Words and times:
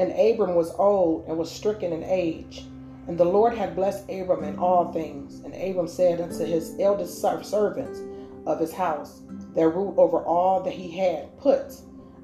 And 0.00 0.12
Abram 0.18 0.54
was 0.54 0.72
old 0.78 1.26
and 1.28 1.36
was 1.36 1.50
stricken 1.50 1.92
in 1.92 2.02
age. 2.02 2.64
And 3.06 3.18
the 3.18 3.26
Lord 3.26 3.52
had 3.52 3.76
blessed 3.76 4.08
Abram 4.08 4.44
in 4.44 4.58
all 4.58 4.90
things. 4.94 5.40
And 5.40 5.54
Abram 5.54 5.88
said 5.88 6.22
unto 6.22 6.42
his 6.46 6.74
eldest 6.80 7.20
servants 7.20 8.00
of 8.46 8.58
his 8.58 8.72
house, 8.72 9.20
that 9.54 9.68
ruled 9.68 9.98
over 9.98 10.24
all 10.24 10.62
that 10.62 10.72
he 10.72 10.90
had, 10.96 11.36
Put, 11.36 11.74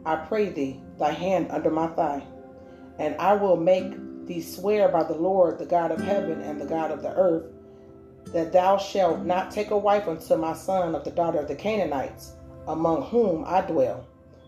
I 0.07 0.16
pray 0.16 0.48
thee, 0.48 0.80
thy 0.98 1.11
hand 1.11 1.48
under 1.51 1.69
my 1.70 1.89
thigh, 1.89 2.23
and 2.98 3.15
I 3.16 3.34
will 3.34 3.59
make 3.59 3.93
thee 4.27 4.41
swear 4.41 4.88
by 4.88 5.02
the 5.02 5.15
Lord, 5.15 5.59
the 5.59 5.66
God 5.66 5.91
of 5.91 6.01
heaven 6.01 6.41
and 6.41 6.59
the 6.59 6.65
God 6.65 6.91
of 6.91 7.02
the 7.02 7.15
earth, 7.15 7.52
that 8.33 8.55
thou 8.55 8.79
shalt 8.79 9.27
not 9.27 9.51
take 9.51 9.70
a 9.70 9.77
wife 9.77 10.09
unto 10.09 10.37
my 10.37 10.55
son 10.55 10.95
of 10.95 11.05
the 11.05 11.11
daughter 11.11 11.41
of 11.41 11.48
the 11.48 11.55
Canaanites, 11.55 12.37
among 12.69 13.02
whom 13.02 13.45
I 13.47 13.61
dwell, 13.61 14.06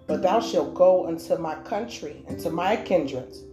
but 0.09 0.23
thou 0.23 0.41
shalt 0.41 0.75
go 0.75 1.07
unto 1.07 1.37
my 1.37 1.55
country 1.63 2.25
and 2.27 2.41
to 2.41 2.51
my 2.51 2.75
kindreds, 2.75 3.45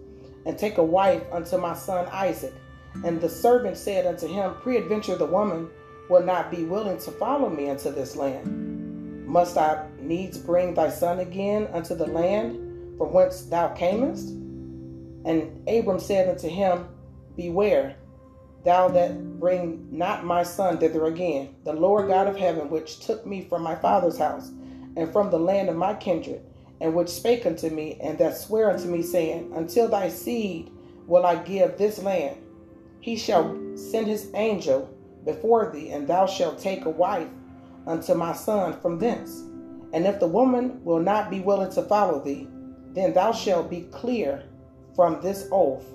and 0.48 0.58
take 0.58 0.80
a 0.80 0.84
wife 0.84 1.22
unto 1.32 1.58
my 1.58 1.76
son 1.76 2.08
Isaac 2.12 2.54
and 3.04 3.20
the 3.20 3.30
servant 3.30 3.78
said 3.78 4.06
unto 4.06 4.28
him, 4.28 4.54
Preadventure 4.62 5.18
the 5.18 5.26
woman 5.26 5.70
will 6.10 6.24
not 6.24 6.52
be 6.52 6.64
willing 6.64 6.98
to 7.00 7.12
follow 7.12 7.50
me 7.50 7.68
into 7.68 7.92
this 7.92 8.16
land. 8.16 9.28
Must 9.28 9.58
I 9.58 9.88
needs 10.00 10.38
bring 10.38 10.74
thy 10.74 10.90
son 10.90 11.20
again 11.20 11.68
unto 11.74 11.96
the 11.96 12.08
land 12.08 12.98
from 12.98 13.12
whence 13.12 13.42
thou 13.42 13.70
camest? 13.70 14.30
And 15.26 15.68
Abram 15.68 16.00
said 16.00 16.30
unto 16.30 16.48
him, 16.48 16.88
Beware, 17.36 17.98
thou 18.64 18.88
that 18.90 19.40
bring 19.40 19.88
not 19.92 20.24
my 20.24 20.44
son 20.44 20.78
thither 20.78 21.06
again. 21.06 21.56
The 21.66 21.74
Lord 21.74 22.08
God 22.08 22.28
of 22.28 22.38
heaven, 22.38 22.70
which 22.70 23.00
took 23.00 23.26
me 23.26 23.42
from 23.42 23.64
my 23.64 23.76
father's 23.76 24.18
house 24.18 24.52
and 24.96 25.12
from 25.12 25.30
the 25.30 25.40
land 25.40 25.70
of 25.70 25.76
my 25.76 25.94
kindred, 25.94 26.42
and 26.82 26.94
which 26.94 27.10
spake 27.10 27.46
unto 27.46 27.70
me, 27.70 27.98
and 28.02 28.18
that 28.18 28.38
sware 28.38 28.72
unto 28.72 28.88
me, 28.88 29.02
saying, 29.02 29.52
Until 29.56 29.88
thy 29.88 30.10
seed 30.10 30.72
will 31.08 31.26
I 31.26 31.36
give 31.36 31.78
this 31.78 32.02
land 32.02 32.38
he 33.06 33.16
shall 33.16 33.56
send 33.76 34.08
his 34.08 34.32
angel 34.34 34.90
before 35.26 35.72
thee, 35.72 35.92
and 35.92 36.08
thou 36.08 36.26
shalt 36.26 36.58
take 36.58 36.86
a 36.86 36.90
wife 36.90 37.28
unto 37.86 38.16
my 38.16 38.34
son 38.34 38.82
from 38.82 38.98
thence. 38.98 39.42
And 39.94 40.08
if 40.08 40.20
the 40.20 40.26
woman 40.28 40.84
will 40.84 41.00
not 41.00 41.30
be 41.30 41.40
willing 41.40 41.72
to 41.74 41.84
follow 41.84 42.20
thee, 42.20 42.48
then 42.94 43.14
thou 43.14 43.32
shalt 43.32 43.70
be 43.70 43.82
clear 43.92 44.46
from 44.96 45.22
this 45.22 45.48
oath, 45.52 45.86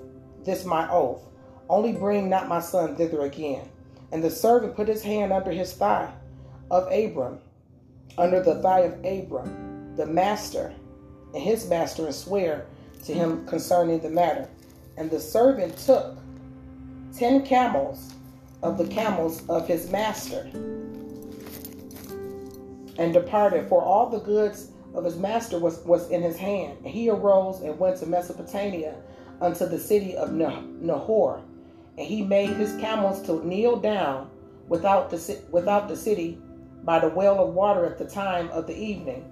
this 0.45 0.63
my 0.63 0.89
oath. 0.89 1.21
Only 1.67 1.91
bring 1.91 2.29
not 2.29 2.47
my 2.47 2.61
son 2.61 2.95
thither 2.95 3.23
again. 3.23 3.67
And 4.13 4.23
the 4.23 4.31
servant 4.31 4.77
put 4.77 4.87
his 4.87 5.03
hand 5.03 5.33
under 5.33 5.51
his 5.51 5.73
thigh 5.73 6.13
of 6.69 6.89
Abram, 6.93 7.39
under 8.17 8.41
the 8.41 8.61
thigh 8.61 8.81
of 8.81 8.93
Abram, 9.05 9.95
the 9.95 10.05
master, 10.05 10.73
and 11.33 11.43
his 11.43 11.69
master, 11.69 12.05
and 12.05 12.15
swear 12.15 12.67
to 13.05 13.13
him 13.13 13.45
concerning 13.47 13.99
the 13.99 14.09
matter. 14.09 14.49
And 14.97 15.09
the 15.09 15.19
servant 15.19 15.77
took 15.77 16.17
ten 17.15 17.45
camels 17.45 18.13
of 18.63 18.77
the 18.77 18.87
camels 18.87 19.47
of 19.49 19.67
his 19.67 19.89
master 19.91 20.49
and 22.97 23.13
departed, 23.13 23.67
for 23.67 23.81
all 23.81 24.09
the 24.09 24.19
goods 24.19 24.69
of 24.93 25.05
his 25.05 25.17
master 25.17 25.57
was, 25.57 25.79
was 25.85 26.09
in 26.11 26.21
his 26.21 26.37
hand. 26.37 26.77
And 26.83 26.93
he 26.93 27.09
arose 27.09 27.61
and 27.61 27.79
went 27.79 27.97
to 27.97 28.05
Mesopotamia 28.05 28.95
unto 29.39 29.65
the 29.65 29.79
city 29.79 30.15
of 30.15 30.31
Nahor. 30.33 31.41
And 31.97 32.05
he 32.05 32.21
made 32.21 32.51
his 32.51 32.75
camels 32.79 33.21
to 33.23 33.45
kneel 33.45 33.77
down 33.77 34.29
without 34.67 35.09
the, 35.09 35.41
without 35.51 35.87
the 35.87 35.95
city 35.95 36.37
by 36.83 36.99
the 36.99 37.09
well 37.09 37.39
of 37.39 37.53
water 37.53 37.85
at 37.85 37.97
the 37.97 38.05
time 38.05 38.49
of 38.49 38.67
the 38.67 38.77
evening, 38.77 39.25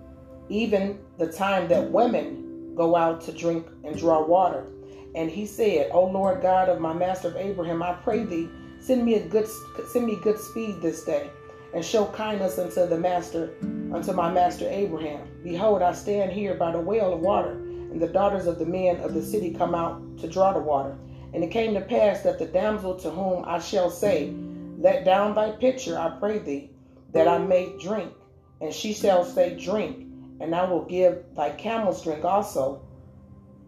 even 0.50 1.00
the 1.18 1.32
time 1.32 1.68
that 1.68 1.92
women 1.92 2.74
go 2.76 2.96
out 2.96 3.22
to 3.22 3.32
drink 3.32 3.68
and 3.84 3.98
draw 3.98 4.24
water. 4.24 4.68
And 5.16 5.30
he 5.30 5.46
said, 5.46 5.90
O 5.92 6.06
Lord 6.06 6.42
God 6.42 6.70
of 6.70 6.80
my 6.80 6.94
master 6.94 7.30
of 7.30 7.36
Abraham, 7.36 7.82
I 7.82 7.94
pray 7.94 8.24
thee, 8.24 8.50
send 8.80 9.04
me 9.04 9.16
a 9.16 9.28
good 9.28 9.48
send 9.92 10.06
me 10.06 10.18
good 10.22 10.40
speed 10.40 10.82
this 10.82 11.04
day, 11.04 11.30
and 11.74 11.84
show 11.84 12.06
kindness 12.06 12.60
unto 12.60 12.86
the 12.88 12.98
master, 12.98 13.52
unto 13.62 14.14
my 14.14 14.32
master 14.32 14.68
Abraham. 14.70 15.28
Behold, 15.44 15.82
I 15.82 15.94
stand 15.94 16.32
here 16.32 16.54
by 16.54 16.72
the 16.72 16.80
well 16.80 17.14
of 17.14 17.20
water, 17.20 17.54
and 17.54 18.00
the 18.00 18.08
daughters 18.08 18.46
of 18.46 18.60
the 18.60 18.66
men 18.66 18.98
of 18.98 19.14
the 19.14 19.22
city 19.22 19.52
come 19.52 19.74
out 19.74 20.18
to 20.20 20.28
draw 20.28 20.54
the 20.54 20.60
water. 20.60 20.96
And 21.34 21.44
it 21.44 21.52
came 21.52 21.74
to 21.74 21.82
pass 21.82 22.22
that 22.22 22.40
the 22.40 22.46
damsel 22.46 22.96
to 22.96 23.10
whom 23.10 23.44
I 23.46 23.60
shall 23.60 23.90
say, 23.90 24.34
Let 24.78 25.06
down 25.06 25.36
thy 25.36 25.52
pitcher, 25.52 25.98
I 25.98 26.10
pray 26.20 26.40
thee, 26.40 26.72
that 27.14 27.28
I 27.28 27.38
may 27.38 27.78
drink. 27.80 28.14
And 28.62 28.74
she 28.74 28.94
shall 28.94 29.24
say, 29.24 29.58
Drink, 29.58 30.08
and 30.42 30.54
I 30.54 30.70
will 30.70 30.86
give 30.86 31.24
thy 31.36 31.52
camels 31.52 32.04
drink 32.04 32.26
also. 32.26 32.82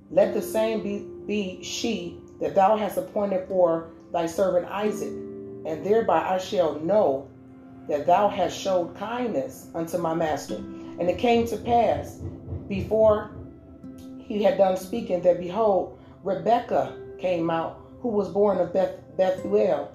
Let 0.09 0.34
the 0.34 0.41
same 0.41 0.84
be 0.84 1.07
be 1.25 1.63
she 1.63 2.19
that 2.40 2.56
thou 2.56 2.75
hast 2.75 2.97
appointed 2.97 3.47
for 3.47 3.91
thy 4.12 4.25
servant 4.25 4.66
Isaac, 4.68 5.09
and 5.12 5.85
thereby 5.85 6.28
I 6.28 6.38
shall 6.40 6.79
know 6.79 7.29
that 7.88 8.06
thou 8.06 8.28
hast 8.28 8.57
showed 8.57 8.96
kindness 8.97 9.68
unto 9.73 9.97
my 9.97 10.13
master. 10.13 10.56
And 10.56 11.09
it 11.09 11.18
came 11.18 11.47
to 11.47 11.58
pass 11.58 12.19
before 12.68 13.31
he 14.19 14.44
had 14.44 14.58
done 14.58 14.78
speaking 14.78 15.22
that 15.22 15.40
behold, 15.40 16.00
Rebekah 16.23 16.97
came 17.19 17.50
out, 17.50 17.79
who 18.02 18.09
was 18.09 18.29
born 18.29 18.59
of 18.59 18.73
Beth, 18.73 18.96
Bethuel, 19.18 19.91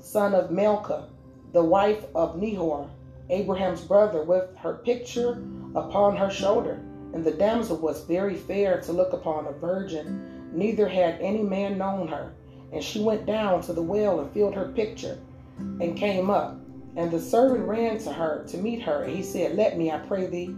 son 0.00 0.34
of 0.34 0.50
Milcah, 0.50 1.08
the 1.52 1.62
wife 1.62 2.04
of 2.14 2.40
Nahor, 2.40 2.88
Abraham's 3.30 3.82
brother, 3.82 4.22
with 4.22 4.56
her 4.56 4.74
pitcher 4.84 5.42
upon 5.74 6.16
her 6.16 6.30
shoulder. 6.30 6.80
And 7.14 7.24
the 7.24 7.32
damsel 7.32 7.76
was 7.76 8.04
very 8.04 8.36
fair 8.36 8.80
to 8.80 8.92
look 8.92 9.12
upon, 9.12 9.46
a 9.46 9.52
virgin 9.52 10.32
neither 10.52 10.88
had 10.88 11.20
any 11.20 11.42
man 11.42 11.78
known 11.78 12.08
her. 12.08 12.32
And 12.72 12.82
she 12.82 13.00
went 13.00 13.26
down 13.26 13.60
to 13.62 13.72
the 13.72 13.82
well 13.82 14.20
and 14.20 14.30
filled 14.32 14.54
her 14.54 14.68
pitcher 14.68 15.18
and 15.58 15.96
came 15.96 16.30
up. 16.30 16.58
And 16.96 17.10
the 17.10 17.20
servant 17.20 17.66
ran 17.66 17.98
to 17.98 18.12
her 18.12 18.44
to 18.48 18.58
meet 18.58 18.82
her. 18.82 19.04
And 19.04 19.14
he 19.14 19.22
said, 19.22 19.56
Let 19.56 19.78
me, 19.78 19.90
I 19.90 19.98
pray 19.98 20.26
thee, 20.26 20.54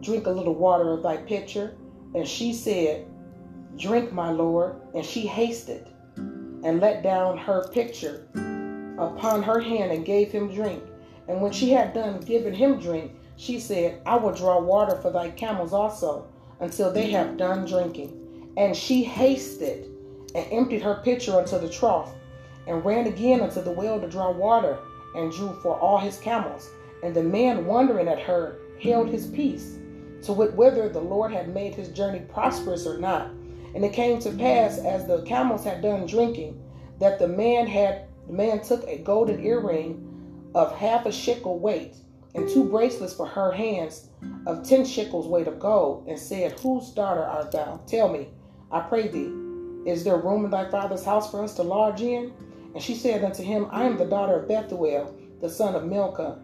drink 0.00 0.26
a 0.26 0.30
little 0.30 0.54
water 0.54 0.92
of 0.92 1.02
thy 1.02 1.18
pitcher. 1.18 1.76
And 2.14 2.26
she 2.26 2.52
said, 2.52 3.06
Drink, 3.76 4.12
my 4.12 4.30
Lord. 4.30 4.76
And 4.94 5.04
she 5.04 5.26
hasted 5.26 5.86
and 6.16 6.80
let 6.80 7.02
down 7.02 7.38
her 7.38 7.68
pitcher 7.68 8.28
upon 8.98 9.42
her 9.42 9.60
hand 9.60 9.92
and 9.92 10.04
gave 10.04 10.30
him 10.30 10.52
drink. 10.52 10.82
And 11.28 11.40
when 11.40 11.52
she 11.52 11.70
had 11.70 11.94
done 11.94 12.20
giving 12.20 12.54
him 12.54 12.80
drink, 12.80 13.12
she 13.36 13.60
said, 13.60 14.00
I 14.04 14.16
will 14.16 14.32
draw 14.34 14.60
water 14.60 14.96
for 14.96 15.12
thy 15.12 15.30
camels 15.30 15.72
also 15.72 16.26
until 16.60 16.92
they 16.92 17.10
have 17.10 17.36
done 17.36 17.64
drinking. 17.64 18.52
And 18.56 18.76
she 18.76 19.04
hasted 19.04 19.90
and 20.34 20.46
emptied 20.50 20.82
her 20.82 21.00
pitcher 21.04 21.38
into 21.38 21.58
the 21.58 21.68
trough, 21.68 22.12
and 22.66 22.84
ran 22.84 23.06
again 23.06 23.40
unto 23.40 23.62
the 23.62 23.70
well 23.70 24.00
to 24.00 24.08
draw 24.08 24.30
water, 24.30 24.78
and 25.14 25.32
drew 25.32 25.54
for 25.62 25.78
all 25.78 25.98
his 25.98 26.18
camels. 26.18 26.68
And 27.02 27.14
the 27.14 27.22
man, 27.22 27.64
wondering 27.64 28.08
at 28.08 28.20
her, 28.20 28.58
held 28.82 29.08
his 29.08 29.28
peace, 29.28 29.78
to 30.22 30.32
wit 30.32 30.54
whether 30.54 30.88
the 30.88 31.00
Lord 31.00 31.32
had 31.32 31.54
made 31.54 31.74
his 31.74 31.88
journey 31.88 32.20
prosperous 32.28 32.86
or 32.86 32.98
not. 32.98 33.30
And 33.74 33.84
it 33.84 33.92
came 33.92 34.18
to 34.20 34.32
pass, 34.32 34.78
as 34.78 35.06
the 35.06 35.22
camels 35.22 35.64
had 35.64 35.80
done 35.80 36.06
drinking, 36.06 36.60
that 36.98 37.18
the 37.18 37.28
man 37.28 37.66
had 37.66 38.06
the 38.28 38.32
man 38.34 38.60
took 38.60 38.86
a 38.86 38.98
golden 38.98 39.44
earring 39.44 40.04
of 40.54 40.76
half 40.76 41.06
a 41.06 41.12
shekel 41.12 41.58
weight, 41.58 41.96
and 42.34 42.48
two 42.48 42.64
bracelets 42.64 43.14
for 43.14 43.26
her 43.26 43.50
hands 43.50 44.10
of 44.46 44.68
ten 44.68 44.84
shekels 44.84 45.26
weight 45.26 45.48
of 45.48 45.58
gold, 45.58 46.06
and 46.06 46.18
said, 46.18 46.52
Whose 46.60 46.90
daughter 46.90 47.24
art 47.24 47.50
thou? 47.50 47.80
Tell 47.86 48.08
me. 48.08 48.28
I 48.70 48.80
pray 48.80 49.08
thee, 49.08 49.32
is 49.86 50.04
there 50.04 50.18
room 50.18 50.44
in 50.44 50.50
thy 50.50 50.70
father's 50.70 51.04
house 51.04 51.30
for 51.30 51.42
us 51.42 51.54
to 51.54 51.62
lodge 51.62 52.02
in? 52.02 52.32
And 52.74 52.82
she 52.82 52.94
said 52.94 53.24
unto 53.24 53.42
him, 53.42 53.66
I 53.70 53.84
am 53.84 53.96
the 53.96 54.04
daughter 54.04 54.40
of 54.40 54.48
Bethuel, 54.48 55.16
the 55.40 55.48
son 55.48 55.74
of 55.74 55.86
Milcah, 55.86 56.38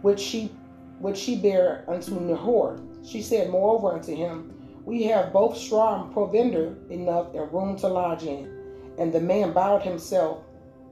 which 0.00 0.20
she 0.20 0.50
which 0.98 1.18
she 1.18 1.36
bare 1.36 1.84
unto 1.88 2.18
Nahor. 2.18 2.80
She 3.04 3.20
said 3.20 3.50
moreover 3.50 3.92
unto 3.92 4.14
him, 4.14 4.54
We 4.86 5.02
have 5.04 5.34
both 5.34 5.58
straw 5.58 6.02
and 6.02 6.12
provender 6.14 6.74
enough 6.88 7.34
and 7.34 7.52
room 7.52 7.76
to 7.80 7.88
lodge 7.88 8.22
in. 8.22 8.50
And 8.98 9.12
the 9.12 9.20
man 9.20 9.52
bowed 9.52 9.82
himself, 9.82 10.38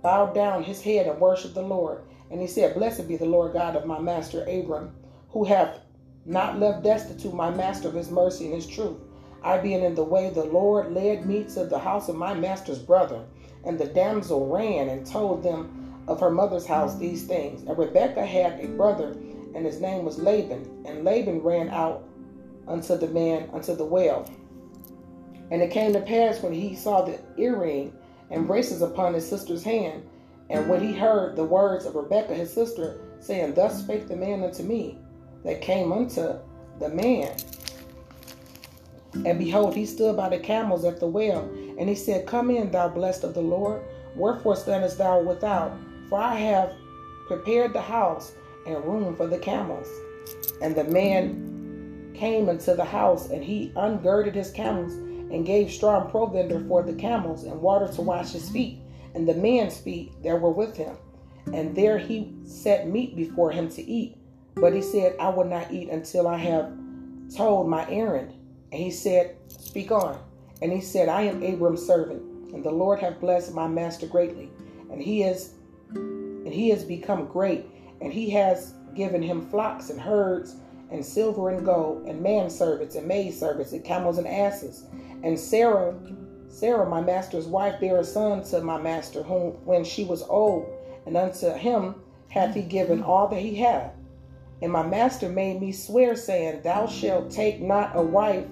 bowed 0.05 0.33
down 0.33 0.63
his 0.63 0.81
head 0.81 1.09
and 1.09 1.21
worshipped 1.21 1.57
the 1.57 1.63
Lord. 1.63 2.03
And 2.31 2.41
he 2.41 2.47
said, 2.47 2.75
Blessed 2.75 3.09
be 3.09 3.17
the 3.17 3.25
Lord 3.25 3.55
God 3.55 3.75
of 3.75 3.87
my 3.87 3.99
master 3.99 4.45
Abram, 4.45 4.95
who 5.31 5.43
hath 5.43 5.81
not 6.25 6.61
left 6.61 6.85
destitute 6.85 7.35
my 7.35 7.51
master 7.51 7.89
of 7.89 7.95
his 7.95 8.11
mercy 8.11 8.45
and 8.45 8.55
his 8.55 8.69
truth 8.69 8.99
I 9.45 9.59
being 9.59 9.85
in 9.85 9.95
the 9.95 10.03
way, 10.03 10.31
the 10.31 10.45
Lord 10.45 10.95
led 10.95 11.27
me 11.27 11.45
to 11.55 11.67
the 11.67 11.79
house 11.79 12.09
of 12.09 12.17
my 12.17 12.33
master's 12.33 12.79
brother. 12.79 13.27
And 13.65 13.79
the 13.79 13.85
damsel 13.85 14.49
ran 14.49 14.89
and 14.89 15.07
told 15.07 15.43
them 15.43 16.03
of 16.09 16.19
her 16.21 16.31
mother's 16.31 16.67
house 16.67 16.97
these 16.97 17.25
things. 17.25 17.63
And 17.63 17.77
Rebekah 17.77 18.25
had 18.25 18.59
a 18.61 18.69
brother, 18.69 19.11
and 19.55 19.67
his 19.67 19.83
name 19.83 20.05
was 20.05 20.19
Laban. 20.19 20.85
And 20.87 21.05
Laban 21.05 21.43
ran 21.43 21.69
out 21.69 22.09
unto 22.67 22.97
the 22.97 23.09
man 23.09 23.51
unto 23.53 23.77
the 23.77 23.85
well. 23.85 24.27
And 25.51 25.61
it 25.61 25.71
came 25.71 25.93
to 25.93 26.01
pass 26.01 26.43
when 26.43 26.55
he 26.55 26.75
saw 26.75 27.03
the 27.03 27.21
earring 27.37 27.93
and 28.35 28.47
braces 28.47 28.83
upon 28.83 29.15
his 29.15 29.29
sister's 29.29 29.65
hand, 29.65 30.05
and 30.51 30.69
when 30.69 30.83
he 30.83 30.93
heard 30.93 31.37
the 31.37 31.45
words 31.45 31.87
of 31.87 31.95
Rebekah 31.95 32.35
his 32.35 32.53
sister, 32.53 33.01
saying, 33.21 33.55
Thus 33.55 33.81
spake 33.81 34.09
the 34.09 34.17
man 34.17 34.45
unto 34.45 34.63
me, 34.65 34.99
that 35.45 35.63
came 35.63 35.93
unto 35.93 36.35
the 36.81 36.91
man 36.91 37.37
And 39.25 39.39
behold, 39.39 39.75
he 39.75 39.87
stood 39.87 40.17
by 40.17 40.29
the 40.29 40.39
camels 40.39 40.85
at 40.85 41.01
the 41.01 41.07
well, 41.07 41.49
and 41.79 41.89
he 41.89 41.95
said, 41.95 42.27
Come 42.27 42.51
in, 42.51 42.71
thou 42.71 42.89
blessed 42.89 43.25
of 43.25 43.35
the 43.35 43.43
Lord. 43.43 43.83
Wherefore 44.17 44.57
standest 44.57 44.99
thou 44.99 45.23
without? 45.23 45.77
For 46.09 46.19
I 46.19 46.35
have 46.35 46.73
prepared 47.29 47.73
the 47.73 47.81
house 47.83 48.33
and 48.67 48.85
room 48.85 49.17
for 49.17 49.27
the 49.29 49.39
camels. 49.39 49.89
And 50.63 50.75
the 50.75 50.85
man 50.85 52.13
came 52.15 52.49
into 52.49 52.75
the 52.75 52.85
house, 52.85 53.31
and 53.31 53.45
he 53.45 53.73
ungirded 53.77 54.35
his 54.35 54.51
camels, 54.51 54.95
and 55.31 55.47
gave 55.47 55.71
strong 55.71 56.11
provender 56.11 56.67
for 56.69 56.83
the 56.83 56.95
camels, 56.95 57.45
and 57.45 57.61
water 57.61 57.89
to 57.93 58.03
wash 58.03 58.33
his 58.33 58.49
feet, 58.51 58.81
and 59.15 59.29
the 59.29 59.35
man's 59.35 59.79
feet 59.79 60.13
that 60.23 60.41
were 60.41 60.51
with 60.51 60.77
him. 60.77 60.97
And 61.53 61.75
there 61.77 61.99
he 61.99 62.35
set 62.45 62.89
meat 62.89 63.17
before 63.17 63.51
him 63.51 63.69
to 63.71 63.83
eat. 63.83 64.17
But 64.55 64.73
he 64.73 64.83
said, 64.83 65.17
I 65.21 65.29
will 65.29 65.45
not 65.45 65.73
eat 65.73 65.91
until 65.91 66.29
I 66.29 66.39
have 66.39 66.73
told 67.37 67.69
my 67.69 67.89
errand. 67.91 68.33
And 68.73 68.81
he 68.81 68.91
said, 68.91 69.37
Speak 69.49 69.91
on. 69.91 70.19
And 70.63 70.73
he 70.73 70.81
said, 70.81 71.09
I 71.09 71.23
am 71.23 71.43
Abram's 71.43 71.85
servant, 71.85 72.23
and 72.55 72.65
the 72.65 72.71
Lord 72.71 73.01
hath 73.01 73.21
blessed 73.21 73.53
my 73.53 73.67
master 73.67 74.07
greatly. 74.07 74.51
And 74.91 75.03
he 75.03 75.23
is 75.23 75.55
and 75.95 76.53
he 76.53 76.69
has 76.69 76.85
become 76.85 77.27
great, 77.27 77.67
and 78.01 78.13
he 78.13 78.31
has 78.31 78.75
given 78.95 79.23
him 79.23 79.49
flocks 79.49 79.91
and 79.91 80.01
herds, 80.01 80.57
and 80.91 81.05
silver 81.05 81.51
and 81.51 81.65
gold, 81.65 82.07
and 82.07 82.23
manservants 82.23 82.95
and 82.97 83.07
maidservants, 83.07 83.73
and 83.73 83.85
camels 83.85 84.19
and 84.19 84.29
asses. 84.29 84.85
And 85.25 85.41
Sarah, 85.41 85.95
Sarah, 86.49 86.87
my 86.87 87.01
master's 87.01 87.47
wife, 87.47 87.81
bare 87.81 87.97
a 87.97 88.05
son 88.05 88.45
to 88.45 88.61
my 88.61 88.79
master, 88.79 89.23
whom 89.23 89.53
when 89.65 89.83
she 89.83 90.05
was 90.05 90.23
old, 90.23 90.69
and 91.07 91.17
unto 91.17 91.51
him 91.51 91.95
hath 92.29 92.55
he 92.55 92.61
given 92.61 93.03
all 93.03 93.29
that 93.29 93.41
he 93.41 93.55
had. 93.55 93.93
And 94.61 94.71
my 94.71 94.87
master 94.87 95.31
made 95.31 95.63
me 95.63 95.73
swear, 95.73 96.15
saying, 96.15 96.61
Thou 96.63 96.87
shalt 96.87 97.31
take 97.31 97.63
not 97.63 97.97
a 97.97 98.03
wife 98.03 98.45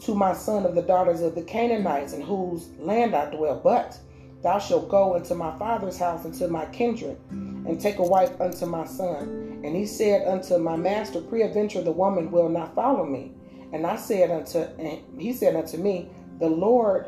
to 0.00 0.14
my 0.14 0.32
son 0.32 0.66
of 0.66 0.74
the 0.74 0.82
daughters 0.82 1.20
of 1.20 1.36
the 1.36 1.42
Canaanites, 1.42 2.14
in 2.14 2.20
whose 2.20 2.70
land 2.80 3.14
I 3.14 3.30
dwell, 3.30 3.60
but 3.62 3.96
thou 4.42 4.58
shalt 4.58 4.88
go 4.88 5.14
into 5.14 5.36
my 5.36 5.56
father's 5.56 5.98
house, 5.98 6.24
into 6.24 6.48
my 6.48 6.66
kindred, 6.66 7.16
and 7.30 7.80
take 7.80 7.98
a 7.98 8.02
wife 8.02 8.40
unto 8.40 8.66
my 8.66 8.84
son. 8.86 9.60
And 9.64 9.76
he 9.76 9.86
said 9.86 10.26
unto 10.26 10.58
my 10.58 10.74
master, 10.74 11.20
Preadventure 11.20 11.82
the 11.82 11.92
woman 11.92 12.32
will 12.32 12.48
not 12.48 12.74
follow 12.74 13.04
me. 13.04 13.32
And 13.72 13.86
I 13.86 13.96
said 13.96 14.30
unto, 14.30 14.58
and 14.58 15.20
he 15.20 15.32
said 15.32 15.56
unto 15.56 15.76
me, 15.76 16.10
The 16.38 16.48
Lord 16.48 17.06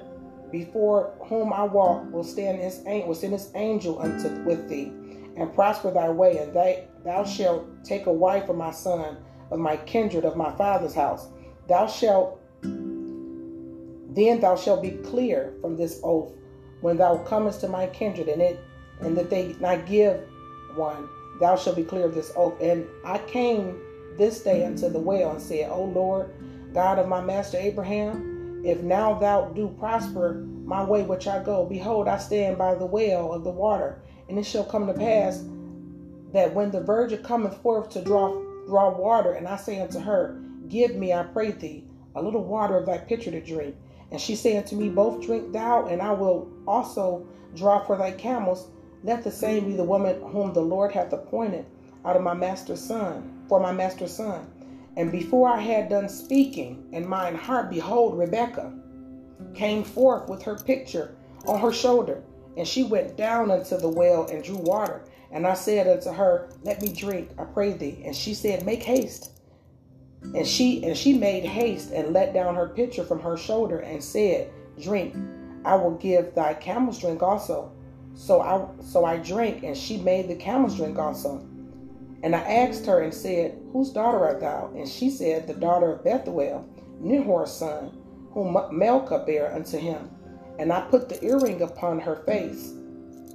before 0.50 1.14
whom 1.28 1.52
I 1.52 1.64
walk 1.64 2.10
will 2.12 2.24
stand 2.24 2.60
his 2.60 2.80
will 2.84 3.14
send 3.14 3.32
his 3.32 3.50
angel 3.54 4.00
unto 4.00 4.28
with 4.44 4.68
thee, 4.68 4.92
and 5.36 5.54
prosper 5.54 5.90
thy 5.90 6.10
way, 6.10 6.38
and 6.38 6.52
they, 6.52 6.88
thou 7.04 7.24
shalt 7.24 7.84
take 7.84 8.06
a 8.06 8.12
wife 8.12 8.46
for 8.46 8.54
my 8.54 8.70
son 8.70 9.16
of 9.50 9.58
my 9.58 9.76
kindred 9.76 10.24
of 10.24 10.36
my 10.36 10.54
father's 10.56 10.94
house. 10.94 11.28
Thou 11.68 11.86
shalt 11.86 12.40
then 14.12 14.40
thou 14.40 14.56
shalt 14.56 14.82
be 14.82 14.90
clear 14.90 15.54
from 15.60 15.76
this 15.76 16.00
oath 16.02 16.32
when 16.80 16.96
thou 16.96 17.18
comest 17.18 17.60
to 17.60 17.68
my 17.68 17.86
kindred, 17.86 18.28
and 18.28 18.42
it 18.42 18.58
and 19.00 19.16
that 19.16 19.30
they 19.30 19.54
not 19.60 19.86
give 19.86 20.20
one, 20.74 21.08
thou 21.40 21.56
shalt 21.56 21.76
be 21.76 21.84
clear 21.84 22.04
of 22.04 22.14
this 22.14 22.32
oath. 22.36 22.60
And 22.60 22.86
I 23.04 23.18
came 23.18 23.80
this 24.18 24.42
day 24.42 24.64
unto 24.64 24.88
the 24.88 24.98
well 24.98 25.30
and 25.30 25.40
said, 25.40 25.70
O 25.70 25.84
Lord, 25.84 26.30
God 26.72 26.98
of 26.98 27.08
my 27.08 27.20
master 27.20 27.58
Abraham, 27.58 28.62
if 28.64 28.80
now 28.82 29.14
thou 29.14 29.46
do 29.48 29.74
prosper 29.78 30.46
my 30.64 30.84
way 30.84 31.02
which 31.02 31.26
I 31.26 31.42
go, 31.42 31.66
behold, 31.66 32.06
I 32.06 32.18
stand 32.18 32.58
by 32.58 32.74
the 32.74 32.86
well 32.86 33.32
of 33.32 33.44
the 33.44 33.50
water, 33.50 34.02
and 34.28 34.38
it 34.38 34.44
shall 34.44 34.64
come 34.64 34.86
to 34.86 34.94
pass 34.94 35.44
that 36.32 36.54
when 36.54 36.70
the 36.70 36.80
virgin 36.80 37.22
cometh 37.24 37.56
forth 37.62 37.90
to 37.90 38.02
draw 38.02 38.40
draw 38.66 38.96
water, 38.96 39.32
and 39.32 39.48
I 39.48 39.56
say 39.56 39.80
unto 39.80 39.98
her, 39.98 40.40
Give 40.68 40.94
me, 40.94 41.12
I 41.12 41.24
pray 41.24 41.50
thee, 41.50 41.84
a 42.14 42.22
little 42.22 42.44
water 42.44 42.76
of 42.76 42.86
thy 42.86 42.98
pitcher 42.98 43.32
to 43.32 43.40
drink. 43.40 43.74
And 44.12 44.20
she 44.20 44.36
said 44.36 44.62
unto 44.62 44.76
me, 44.76 44.88
Both 44.88 45.26
drink 45.26 45.52
thou, 45.52 45.86
and 45.86 46.00
I 46.00 46.12
will 46.12 46.48
also 46.66 47.26
draw 47.56 47.84
for 47.84 47.96
thy 47.96 48.12
camels. 48.12 48.68
Let 49.02 49.24
the 49.24 49.32
same 49.32 49.64
be 49.64 49.76
the 49.76 49.84
woman 49.84 50.20
whom 50.22 50.52
the 50.52 50.60
Lord 50.60 50.92
hath 50.92 51.12
appointed 51.12 51.66
out 52.04 52.16
of 52.16 52.22
my 52.22 52.34
master's 52.34 52.80
son, 52.80 53.44
for 53.48 53.58
my 53.58 53.72
master's 53.72 54.14
son. 54.14 54.46
And 54.96 55.12
before 55.12 55.48
I 55.48 55.60
had 55.60 55.88
done 55.88 56.08
speaking, 56.08 56.88
in 56.92 57.08
mine 57.08 57.34
heart, 57.34 57.70
behold, 57.70 58.18
Rebekah 58.18 58.72
came 59.54 59.84
forth 59.84 60.28
with 60.28 60.42
her 60.42 60.56
pitcher 60.56 61.16
on 61.46 61.60
her 61.60 61.72
shoulder, 61.72 62.22
and 62.56 62.66
she 62.66 62.82
went 62.82 63.16
down 63.16 63.50
unto 63.50 63.76
the 63.78 63.88
well 63.88 64.26
and 64.26 64.42
drew 64.42 64.56
water. 64.56 65.04
And 65.32 65.46
I 65.46 65.54
said 65.54 65.86
unto 65.86 66.10
her, 66.10 66.50
Let 66.62 66.82
me 66.82 66.92
drink, 66.92 67.30
I 67.38 67.44
pray 67.44 67.72
thee. 67.72 68.02
And 68.04 68.14
she 68.14 68.34
said, 68.34 68.66
Make 68.66 68.82
haste. 68.82 69.30
And 70.34 70.46
she 70.46 70.84
and 70.84 70.96
she 70.96 71.14
made 71.14 71.44
haste 71.44 71.92
and 71.92 72.12
let 72.12 72.34
down 72.34 72.54
her 72.54 72.68
pitcher 72.68 73.04
from 73.04 73.20
her 73.20 73.36
shoulder 73.36 73.78
and 73.78 74.02
said, 74.02 74.50
Drink, 74.80 75.14
I 75.64 75.76
will 75.76 75.96
give 75.96 76.34
thy 76.34 76.54
camels 76.54 76.98
drink 76.98 77.22
also. 77.22 77.72
So 78.14 78.40
I 78.40 78.66
so 78.82 79.04
I 79.04 79.16
drank, 79.18 79.62
and 79.62 79.76
she 79.76 79.96
made 79.98 80.28
the 80.28 80.34
camels 80.34 80.76
drink 80.76 80.98
also. 80.98 81.46
And 82.22 82.36
I 82.36 82.40
asked 82.40 82.86
her 82.86 83.00
and 83.00 83.12
said, 83.14 83.58
Whose 83.72 83.90
daughter 83.90 84.18
art 84.18 84.40
thou? 84.40 84.72
And 84.74 84.88
she 84.88 85.10
said, 85.10 85.46
The 85.46 85.54
daughter 85.54 85.92
of 85.92 86.04
Bethuel, 86.04 86.68
Nahor's 87.00 87.52
son, 87.52 87.96
whom 88.32 88.56
Milcah 88.76 89.24
bare 89.26 89.54
unto 89.54 89.78
him. 89.78 90.10
And 90.58 90.72
I 90.72 90.82
put 90.82 91.08
the 91.08 91.22
earring 91.24 91.62
upon 91.62 92.00
her 92.00 92.16
face. 92.26 92.74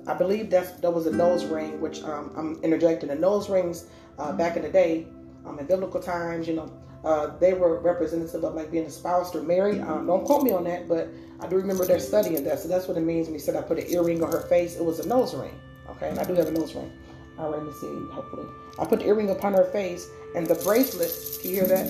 I 0.07 0.13
believe 0.13 0.51
that 0.51 0.81
that 0.83 0.91
was 0.91 1.07
a 1.07 1.11
nose 1.11 1.45
ring, 1.45 1.81
which 1.81 2.03
um, 2.03 2.31
I'm 2.37 2.63
interjecting. 2.63 3.09
The 3.09 3.15
nose 3.15 3.49
rings 3.49 3.87
uh, 4.19 4.31
back 4.33 4.55
in 4.55 4.61
the 4.61 4.69
day 4.69 5.07
um, 5.45 5.57
in 5.57 5.65
biblical 5.65 5.99
times, 5.99 6.47
you 6.47 6.55
know, 6.55 6.71
uh, 7.03 7.38
they 7.38 7.53
were 7.53 7.79
representative 7.79 8.43
of 8.43 8.55
like 8.55 8.71
being 8.71 8.85
espoused 8.85 9.35
or 9.35 9.43
married. 9.43 9.81
Um, 9.81 10.07
don't 10.07 10.25
quote 10.25 10.43
me 10.43 10.51
on 10.51 10.63
that, 10.65 10.88
but 10.88 11.09
I 11.39 11.47
do 11.47 11.55
remember 11.55 11.85
they're 11.85 11.99
studying 11.99 12.43
that. 12.43 12.59
So 12.59 12.67
that's 12.67 12.88
what 12.88 12.97
it 12.97 13.01
means 13.01 13.27
when 13.27 13.35
he 13.35 13.39
said 13.39 13.55
I 13.55 13.61
put 13.61 13.77
an 13.77 13.85
earring 13.89 14.23
on 14.23 14.31
her 14.31 14.41
face. 14.41 14.75
It 14.75 14.83
was 14.83 14.99
a 14.99 15.07
nose 15.07 15.35
ring. 15.35 15.53
Okay, 15.89 16.09
and 16.09 16.19
I 16.19 16.23
do 16.23 16.33
have 16.33 16.47
a 16.47 16.51
nose 16.51 16.73
ring. 16.73 16.91
All 17.37 17.51
right, 17.51 17.57
let 17.57 17.65
me 17.65 17.73
see, 17.73 18.11
hopefully. 18.11 18.45
I 18.79 18.85
put 18.85 18.99
the 18.99 19.07
earring 19.07 19.29
upon 19.29 19.53
her 19.53 19.65
face 19.65 20.09
and 20.35 20.47
the 20.47 20.55
bracelet, 20.55 21.11
can 21.41 21.49
you 21.51 21.57
hear 21.57 21.67
that? 21.67 21.85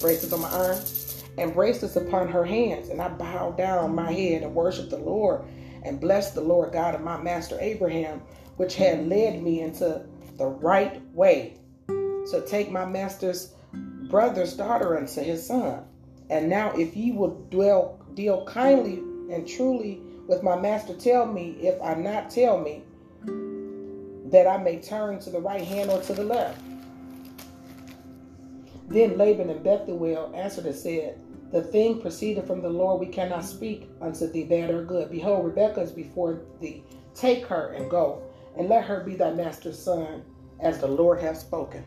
Bracelets 0.00 0.32
on 0.32 0.40
my 0.40 0.50
arm 0.50 0.78
and 1.38 1.54
bracelets 1.54 1.96
upon 1.96 2.28
her 2.28 2.44
hands. 2.44 2.88
And 2.88 3.00
I 3.00 3.08
bowed 3.08 3.56
down 3.56 3.94
my 3.94 4.12
head 4.12 4.42
and 4.42 4.54
worshiped 4.54 4.90
the 4.90 4.98
Lord 4.98 5.42
and 5.84 6.00
blessed 6.00 6.34
the 6.34 6.40
Lord 6.40 6.72
God 6.72 6.94
of 6.94 7.02
my 7.02 7.20
master 7.20 7.56
Abraham, 7.60 8.22
which 8.56 8.76
had 8.76 9.08
led 9.08 9.42
me 9.42 9.60
into 9.60 10.04
the 10.36 10.46
right 10.46 11.00
way 11.14 11.56
to 11.86 12.44
take 12.46 12.70
my 12.70 12.84
master's 12.84 13.54
brother's 13.72 14.54
daughter 14.54 14.96
unto 14.96 15.22
his 15.22 15.46
son. 15.46 15.84
And 16.28 16.48
now, 16.48 16.72
if 16.72 16.96
ye 16.96 17.12
will 17.12 17.46
dwell, 17.50 17.98
deal 18.14 18.44
kindly 18.46 18.98
and 19.34 19.46
truly 19.46 20.00
with 20.26 20.42
my 20.42 20.56
master, 20.56 20.94
tell 20.94 21.26
me, 21.26 21.56
if 21.60 21.80
I 21.82 21.94
not 21.94 22.30
tell 22.30 22.60
me, 22.60 22.84
that 24.30 24.46
I 24.46 24.56
may 24.58 24.80
turn 24.80 25.18
to 25.20 25.30
the 25.30 25.40
right 25.40 25.62
hand 25.62 25.90
or 25.90 26.00
to 26.02 26.12
the 26.12 26.24
left. 26.24 26.60
Then 28.88 29.16
Laban 29.16 29.50
and 29.50 29.62
Bethuel 29.62 30.32
answered 30.34 30.66
and 30.66 30.74
said, 30.74 31.18
The 31.52 31.62
thing 31.62 32.00
proceeded 32.00 32.46
from 32.46 32.60
the 32.60 32.68
Lord, 32.68 33.00
we 33.00 33.06
cannot 33.06 33.44
speak 33.44 33.88
unto 34.00 34.26
thee 34.26 34.44
bad 34.44 34.70
or 34.70 34.84
good. 34.84 35.10
Behold, 35.10 35.46
Rebekah 35.46 35.82
is 35.82 35.92
before 35.92 36.40
thee. 36.60 36.82
Take 37.14 37.46
her 37.46 37.72
and 37.72 37.90
go, 37.90 38.22
and 38.56 38.68
let 38.68 38.84
her 38.84 39.04
be 39.04 39.14
thy 39.14 39.32
master's 39.32 39.78
son, 39.78 40.24
as 40.58 40.78
the 40.78 40.88
Lord 40.88 41.20
hath 41.20 41.38
spoken. 41.38 41.84